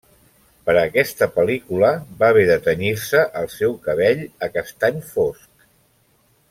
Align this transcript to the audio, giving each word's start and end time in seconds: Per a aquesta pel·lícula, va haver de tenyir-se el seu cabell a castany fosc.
Per 0.69 0.73
a 0.75 0.85
aquesta 0.87 1.27
pel·lícula, 1.35 1.91
va 2.23 2.31
haver 2.35 2.47
de 2.51 2.57
tenyir-se 2.69 3.21
el 3.43 3.53
seu 3.59 3.79
cabell 3.89 4.27
a 4.49 4.53
castany 4.57 5.01
fosc. 5.15 5.69